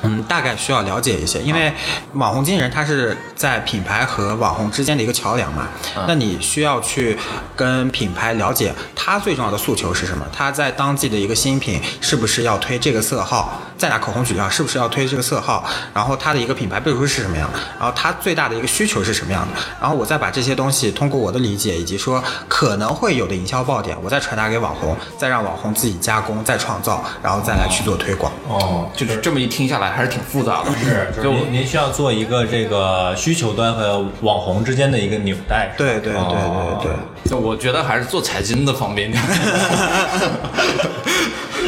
[0.04, 1.74] 嗯，大概需要了解一些，因为
[2.14, 5.70] 网红经纪人他是在品牌和网红之间的一个桥梁嘛。
[6.08, 7.18] 那你需要去
[7.56, 15.64] 跟品牌了解他最重要的诉求是什么，他在当季的一个新品是不是要推这个色号，再拿口红举例啊，是不是要推这个色号？
[15.94, 17.50] 然后它的一个品牌背书是什么样？
[17.80, 19.62] 然后它最大的一个需求是什么样的？
[19.82, 28.32] 然后我再把这些东西通过我的理解以及说可能会有的营销爆点，我再传达给网红，再让网红自己加工、再创造，然后再来去做推广。
[28.48, 30.72] 哦，就是这么一听下来，还是挺复杂的。
[30.78, 35.74] 是，就您您需要做一个这个需求端和网红之间的一个纽带。
[35.78, 36.92] 对对对对对。
[37.30, 39.24] 就我觉得还是做财经的方便点。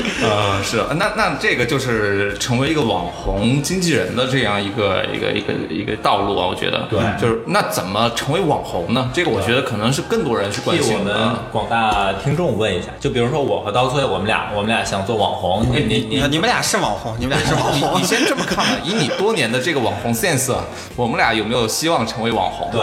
[0.24, 6.88] 呃，是，那那这个就是成为一个网红经纪人的这样一个一个一个一个道路啊，我觉得。
[6.90, 9.10] 对就是那怎么成为网红呢？
[9.14, 11.16] 这个我觉得可能是更多人去关心我们。
[11.52, 18.04] 广大听众问一下，就比如说我和刀崔，我们俩我们俩想做网红，你你你你们俩是网红，你们俩是网红你你。
[18.08, 20.64] 先这么看吧，以你多年的这个网红 sense，啊
[20.96, 22.70] 我们俩有没有希望成为网红？
[22.72, 22.82] 对，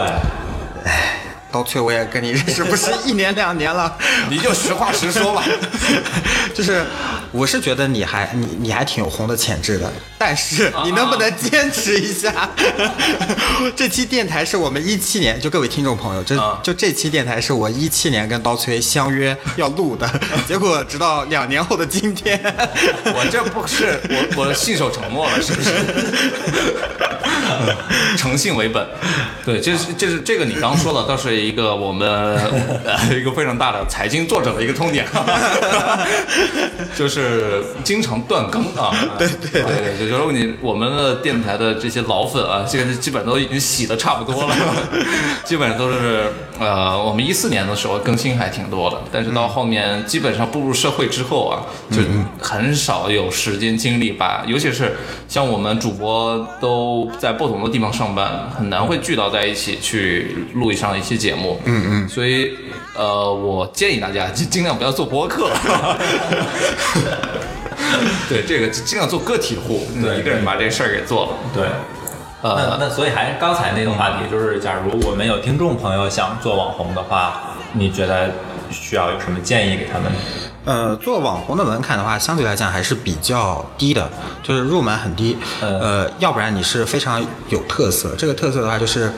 [1.53, 3.95] 刀崔，我也跟你认识不是一年两年了，
[4.27, 5.43] 你就实话实说吧。
[6.55, 6.83] 就是
[7.31, 12.49] 我是觉得你还你你还挺有红的潜质的，但是你能不能坚持一下？
[13.75, 20.09] 这期电台是我们一七年，就各位听众朋友，这啊就这期电台是我一七年跟刀崔相约要录的，
[20.47, 22.39] 结果直到两年后的今天，
[23.05, 25.69] 我这不是我我信守承诺了，是不是？
[28.17, 28.85] 诚信为本，
[29.45, 32.07] 对，这是这是这个你刚说的，倒是一个我们
[32.85, 35.05] 呃一个非常大的财经作者的一个痛点，
[36.95, 38.91] 就是经常断更啊。
[39.17, 39.63] 对对对。
[39.63, 44.55] 对，就如果你我们的电台的这些老粉啊，现在基本都已经洗的差不多了，
[45.43, 52.01] 基本上都是呃，我们一四年的时候更新还挺多的，但是到后面基本上步入社会之后啊，就
[52.39, 54.95] 很少有时间精力把，尤其是
[55.27, 61.59] 像我们主播都在不同的地方上班，很难会聚到在一起去录上一期节目。
[61.65, 62.51] 嗯嗯，所以
[62.95, 65.49] 呃，我建议大家尽尽量不要做播客。
[68.27, 71.31] 对，这个尽量做个体户，对一个人把这事儿给做了。
[71.53, 71.67] 对。
[72.41, 78.29] 那呃，那所以还是刚才那个话题，就是假如我们有听众朋友想做网红的话，你觉得
[78.69, 80.11] 需要有什么建议给他们？
[80.65, 84.09] 呃，做网红的门槛的话，相对来讲还是比较低的，
[84.41, 85.37] 就是入门很低。
[85.61, 89.11] 嗯呃，要不然你是非常有特色，这个特色的话就是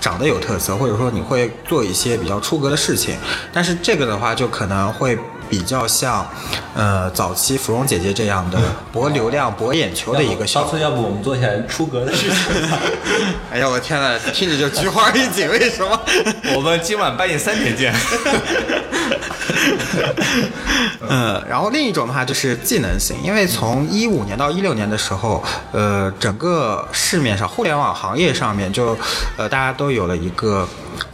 [0.00, 3.16] 长得有特色，或者说你会做一些比较出格的事情。
[3.52, 6.26] 但是这个的话，就可能会比较像，
[6.74, 8.58] 呃，早期芙蓉姐姐这样的
[8.92, 10.70] 博流量、博眼球的一个效果。
[10.70, 12.36] 上次要不我们做一下出格的事情？
[13.52, 16.00] 哎呀，我天呐，听着就菊花一紧，为什么？
[16.56, 17.94] 我们今晚半夜三点见。
[21.08, 28.96] 嗯，然后另一种的话就是技能型，因为从一五年到一六年的时候，呃，整个市面上互联网行业上面就，
[29.36, 30.66] 呃，大家都有了一个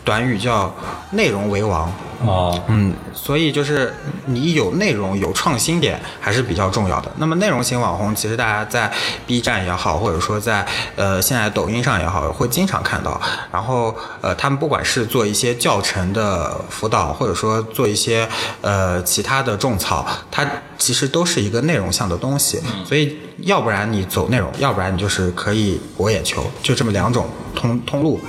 [0.05, 0.73] 短语叫
[1.13, 1.93] “内容为王”。
[2.23, 3.95] 哦，嗯，所以就是
[4.27, 7.11] 你有内容、有创新点还是比较重要的。
[7.17, 8.93] 那么内容型网红，其实大家在
[9.27, 13.19] B 站也好，或者说在呃现在抖音上也好，会经常看到。
[13.51, 18.29] 然后呃，他们不管是做一些教程的辅导，或者说做一些
[18.61, 22.61] 呃其他的种草，它其实都是一个内容向的东西。
[22.85, 28.29] 所以要不然你走内容，要不然你就是可以博眼球，就这么两种通通路吧。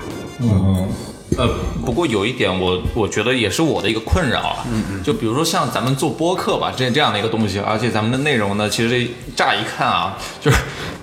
[1.37, 1.47] 呃，
[1.85, 10.57] 不过有一点我我觉得也是我的一个困扰啊，嗯嗯，就比如说像咱们做播客吧，这这样的一个东西，而且咱们的内容呢，其实乍一看啊，就是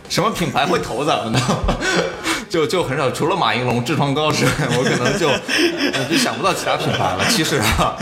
[0.08, 1.40] 什么品牌会投咱们呢？
[2.48, 5.28] 就就很少，除了马应龙、痔疮膏之外，我可能就
[6.08, 7.24] 就想不到其他品牌了。
[7.28, 7.96] 其实啊，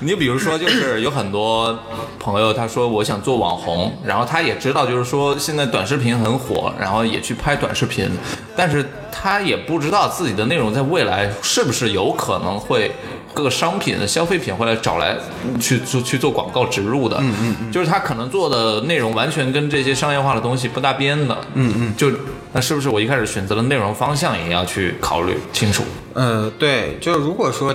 [0.00, 1.78] 你比如说，就是有很多
[2.18, 8.10] 朋友他说我想做网红，然后他也知道就是说现在短视频很火，然后也去拍短视频，
[8.56, 12.90] 但是他也不知道自己的内容在未来是不是有可能会
[13.34, 15.16] 各个商品的消费品会来找来
[15.60, 22.10] 去做去做广告植入的，嗯嗯嗯，就是他可能做的内容完全跟这些商业化的东西不搭边的，嗯嗯，就
[22.52, 25.82] 那是不是我一开始选择的内容方向也要去考虑清楚？
[26.14, 27.74] 呃，对，就如果说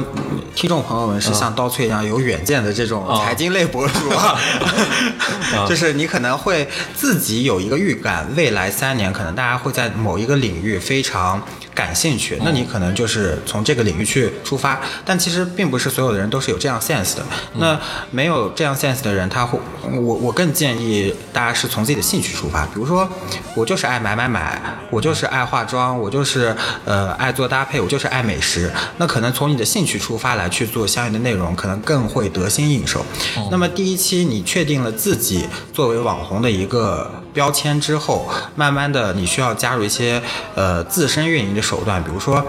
[0.56, 4.40] 听众朋友们是像刀翠一样有远见的这种财经类博主 啊，
[5.68, 11.42] 就是你可能会自己有一个预感，未来三年可能大家会在某一个领域非常
[11.80, 14.82] 感兴趣，那你可能就是从这个领域去出发。
[15.06, 17.24] 但其实并不是所有的人都是有这样 sense 的。
[17.54, 17.80] 那
[18.12, 19.58] 没有这样 sense 的人，他会，
[19.90, 22.66] 我我更建议大家是从自己的兴趣出发。
[22.66, 23.08] 比如说，
[23.56, 24.62] 我就是爱买买买，
[24.92, 28.70] 我就是爱化妆，我就是呃爱做搭配，我就是爱美食。
[28.98, 33.06] 那可能从你的兴趣出发来去做相应的内容，可能更会得心应手。
[33.50, 40.22] 那么第一期你确定了自己作为网红的一个标签之后，慢慢的你需要加入一些
[40.56, 42.46] 呃自身运营的手段，比如说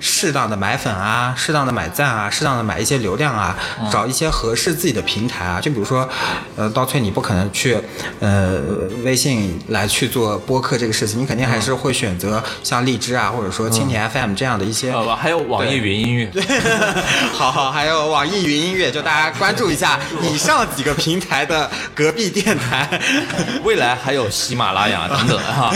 [0.00, 3.56] 适当的买粉啊，适当的买赞啊，适当的买一些流量啊，
[3.90, 5.60] 找一些合适自己的平台啊。
[5.60, 6.08] 就比如说，
[6.56, 7.76] 呃，刀崔你不可能去
[8.20, 8.60] 呃
[9.04, 14.92] 微信来去做播客这个事情，你肯定还是会选择像荔枝啊，或者说蜻蜓 FM 这样的一些。
[14.92, 16.42] 呃，还有网易云音乐，对
[17.32, 22.88] 好好，还有网易云音乐，就大家关注一下 以上几个平台的隔壁电台。
[23.64, 25.74] 未来还有喜马拉雅等等哈。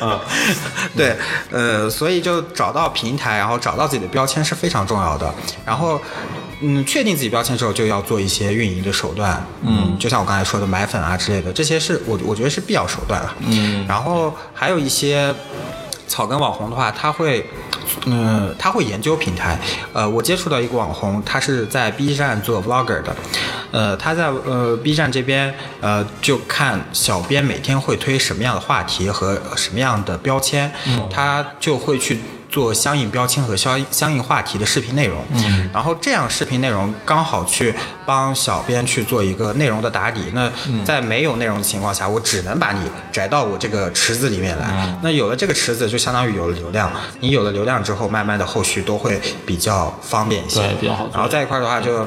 [0.00, 0.20] 嗯，
[0.96, 1.16] 对，
[1.50, 5.32] 呃，所以就找到平台，然后找到自己的标签是非常重要的。
[5.64, 6.00] 然后，
[6.60, 9.44] 嗯，确定自己标签之后，就要做一些运营的手段。
[9.62, 13.34] 嗯，就像我刚才说的买粉啊之类的，这些是我我觉得是必要手段了。
[13.46, 15.34] 嗯，然后还有一些。
[16.10, 17.48] 草根网红的话，他会，
[18.06, 19.56] 嗯，他会研究平台。
[19.92, 23.14] 呃，我接触到一个网红，他是在 B 站做 vlogger 的，
[23.70, 30.72] 呃，他在呃 B 站这边，呃，就看小编每天会推什么样的话题和什么样的标签，
[31.08, 32.18] 他就会去。
[32.50, 37.74] 做相应标签和相相应话题的视频内容，嗯，然后这样视频内容刚好去
[38.04, 40.20] 帮小编去做一个内容的打底。
[40.34, 40.50] 那
[40.84, 42.80] 在没有内容的情况下，我只能把你
[43.12, 44.98] 摘到我这个池子里面来。
[45.02, 46.90] 那有了这个池子，就相当于有了流量。
[47.20, 51.14] 你有了流量之后，慢慢的后续都会比较方便一些，对，比较好做。
[51.14, 52.04] 然后在一块的话，就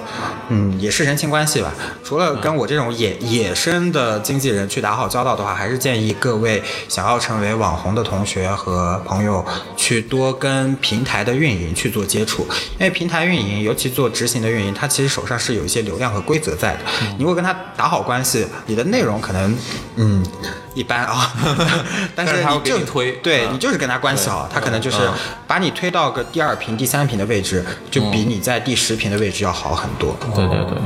[0.50, 1.74] 嗯，也是人情关系吧。
[2.04, 9.46] 除了跟我这种野野生的经纪人去打好交道的话，还是建议各位想要成为网红的同学和朋友
[9.78, 12.46] 去多跟平台的运营去做接触，
[12.80, 16.80] 因为平台运营，尤其做执行的运营，它其实手上是有一些流量和规则在的。
[17.18, 19.58] 你如果跟他打好关系，你的内容可能
[19.96, 20.26] 嗯
[20.74, 21.32] 一般啊，
[22.16, 23.12] 但是但是他会你就给你推。
[23.12, 23.16] 嗯。
[23.24, 25.14] 对你就是跟他关系好，他可能就是嗯。
[25.48, 30.16] 把你推到个第二屏、第三屏的位置，就比你在第十屏的位置要好很多。
[30.34, 30.78] 对对对，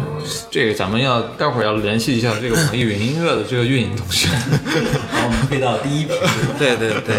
[0.51, 4.27] 这个咱们要待会儿要联系一下这个网易云音乐的这个运营同学。
[5.13, 6.11] 把我们推到第一批。
[6.59, 7.15] 对对对，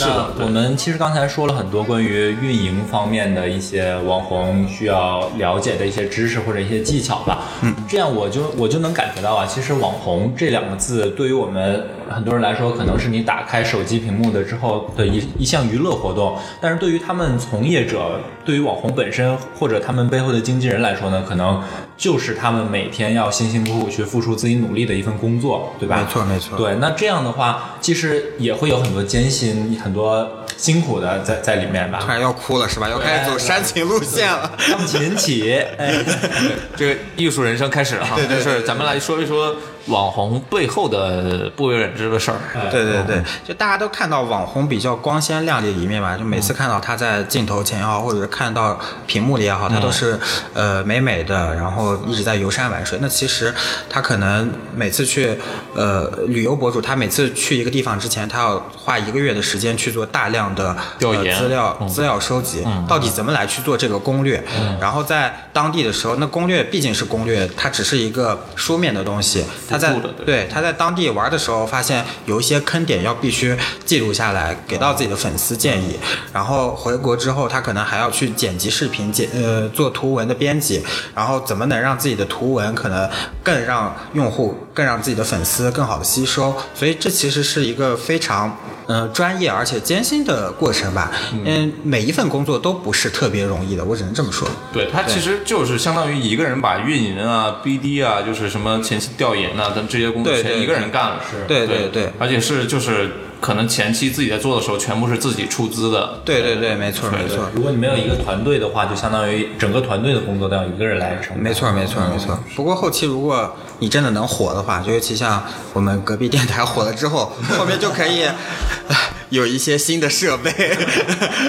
[0.00, 7.42] 那我们其实刚才说了很多关于运营方面的一些网红需要了解的一些知识或者一些技巧吧。
[7.62, 21.62] 嗯，这样我就我就能感觉到啊，其实网红这两个字对于我们很多人来说，可能是你打开手机屏幕的之后的一一项娱乐活动，但是对于他们从业者，对于网红本身或者他们背后的经纪人来说呢，可能
[21.96, 25.96] 就是他们每天要辛辛苦苦去付出自己努力的一份工作，对吧？
[25.96, 32.08] 没错没错对，那这样的话，其实也会有很多艰辛、很多辛苦的在在里面吧突。
[32.08, 32.88] 然要哭了是吧？
[32.88, 34.52] 要开始走煽情路线了。
[34.70, 35.94] 钢琴起，哎，
[36.76, 39.56] 这个艺术人生开始了哈，对对对就是咱们来说一说
[39.86, 42.38] 网红背后的不为人知的事儿。
[42.70, 50.18] 对对对，就大家都看到网红比较光鲜亮丽的一面嘛，就每次看到他在镜头前也好，或者是看到屏幕里也好，他都是
[50.54, 52.98] 呃美美的，然后一直在游山玩水。
[53.02, 53.54] 那其实
[53.88, 55.38] 他可能每次去
[55.74, 61.34] 呃旅游博主，他每次去一个地方之前，他要花一个月的时间去做大量的调研。
[61.34, 64.42] 呃资料资料收集，到底怎么来去做这个攻略，
[64.80, 69.44] 然后在当地的时候，那攻略毕竟是攻略，它只是一个书面的东西，
[69.74, 69.92] 他在
[70.24, 75.98] 对，他在当地玩的时候，发现有一些坑点要必须记录下来，给到自己的粉丝建议。
[76.32, 80.80] 然后回国之后，他可能还要去剪辑视频，剪呃做图文的编辑，
[81.14, 83.10] 然后怎么能让自己的图文可能
[83.42, 86.54] 更让用户、更让自己的粉丝更好的吸收。
[86.74, 91.10] 所以这其实是一个非常呃专业而且艰辛的过程吧。
[91.32, 94.46] 嗯，每一份工作都不是特别容易的，我只能这么说。
[94.72, 103.10] 对他其实就是相当于一个人把运营啊、BD 啊，就是什么前期调研啊等这些工作全一个人干了，是对对对而且是就是
[103.40, 106.20] 可能前期自己在做的时候，全部是自己出资的。
[106.24, 107.46] 对对对，没错对没错。
[107.54, 111.42] 如果你没有一个团队的话，就相当于整个团队的工作都要一个人来承担。
[111.42, 112.38] 没错，没错，没错。
[112.56, 118.96] 不过后期如果你真的能火的话，就 尤其像我们隔壁电台火了之后， 后面就可以呃
[119.30, 120.52] 有一些新的设备，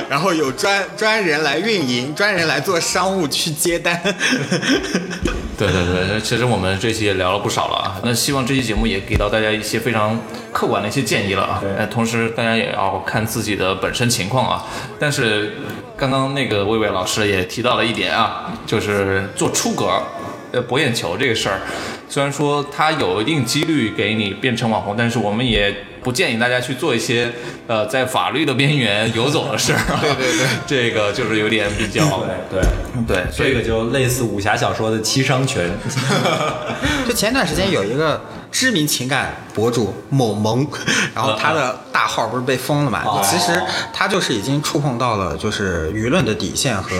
[0.09, 4.01] 然后有专专人来运营，专人来做商务去接单。
[5.57, 7.95] 对对对，其实我们这期也聊了不少了啊。
[8.03, 10.19] 那希望这期节目也给到大家一些非常
[10.51, 11.61] 客观的一些建议了啊。
[11.78, 14.65] 呃，同时大家也要看自己的本身情况啊。
[14.99, 15.53] 但是
[15.95, 20.01] 刚刚那个魏魏老师也提到了一点啊，就是做出格。
[20.51, 21.59] 呃，博眼球这个事儿，
[22.08, 27.32] 虽然说它有一定几率给你变成网红，但是我们也不建议大家去做一些
[27.68, 29.99] 呃在法律的边缘游走的事儿、啊。
[30.01, 32.06] 对 对对， 这个就是有点比较
[32.51, 32.62] 对
[33.08, 35.70] 对，对，这个就类似武侠小说的七伤拳。
[37.08, 38.20] 就前段时间有一个
[38.51, 40.68] 知名情感博主某萌，
[41.14, 43.03] 然后他的大号不是被封了嘛？
[43.06, 43.60] 哦其实
[43.91, 46.95] 他就是已经触碰到了就是舆论的底线和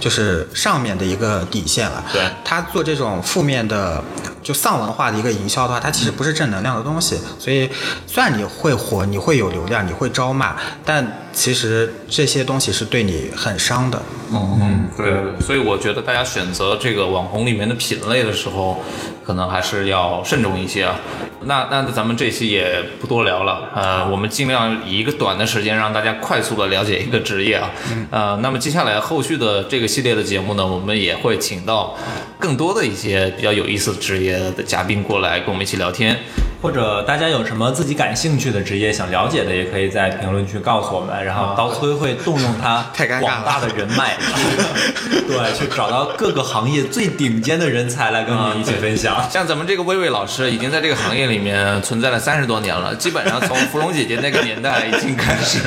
[0.00, 2.04] 就是上面的一个底线了。
[2.12, 4.02] 对他做这种负面的。
[4.48, 7.20] 就丧文化的一个营销的话，它其实不是正能量的东西。
[7.38, 7.68] 所以
[8.06, 11.06] 虽然你会火，你会有流量，你会招骂，但
[11.38, 14.02] 其实这些东西是对你很伤的。
[14.32, 18.82] 嗯嗯，对，所以我觉得大家选择这个网红里面的品类的时候，
[19.24, 20.96] 可能还是要慎重一些啊。
[21.42, 27.70] 那那咱们这期也不多聊了，呃，我们尽量以一个短的时间让大家快速的了解一个职业啊。
[28.10, 31.96] 呃，那么接下来后续的这个系列的节目呢，我们也会请到
[32.40, 36.18] 更多的一些比较有意思的职业的嘉宾过来跟我们一起聊天。
[36.60, 44.16] 或者大家有什么自己感兴趣的职业想了解的，也可以在评论区告诉我们，然后刀崔会动用他 太尴尬了广大的人脉，
[45.28, 49.28] 对，去找到各个行业最顶尖的人才来跟我们一起分享。
[49.30, 55.58] 像咱们这个薇薇老师，已经在这个行业里面存在了三十多年了，基本上从芙蓉姐姐那个年代已经开始，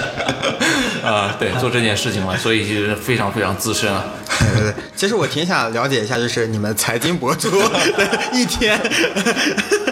[1.06, 4.04] 啊、对，做这件事情了，所以其实非常非常资深了。
[4.40, 8.82] 对对对，其实我挺想了解一下，就是你们财经博主的一天。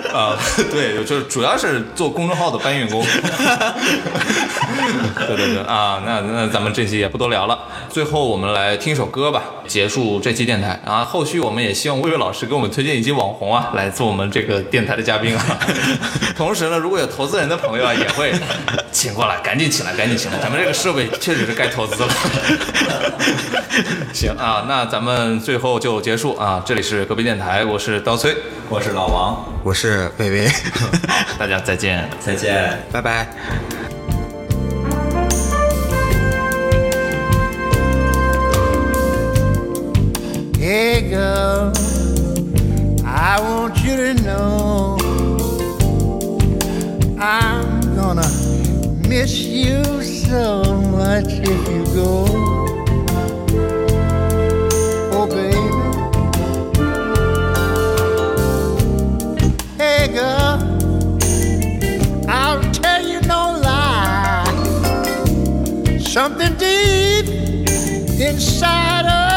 [0.13, 0.35] 啊、
[0.71, 3.05] 对，就是主要是做公众号的搬运工。
[5.27, 7.57] 对对对啊，那那咱们这期也不多聊了，
[7.89, 10.79] 最后我们来听一首歌吧，结束这期电台。
[10.85, 15.59] 然后后续我们也希望薇薇老师给我们推荐一些网红啊，来做我们这个电台的嘉宾啊。
[16.35, 18.33] 同时呢，如果有投资人的朋友啊，也会
[18.91, 22.09] 请过来，赶紧起来，赶紧起来， 咱们这个设备确实是该投资了。
[24.13, 28.35] 行啊，那咱们最后就结束啊，这里是隔壁电台，我是刀崔，
[28.67, 30.51] 我是老王，我是薇薇，
[31.39, 32.09] 大家再见。
[32.19, 32.77] 再见。
[32.91, 33.27] 拜拜。
[40.61, 41.71] Hey girl,
[43.03, 44.97] I want you to know
[47.17, 48.27] I'm gonna
[49.09, 52.25] miss you so much if you go.
[55.11, 55.57] Oh, baby.
[59.77, 60.57] Hey girl,
[62.29, 64.45] I'll tell you no lie.
[65.99, 67.25] Something deep
[68.21, 69.28] inside of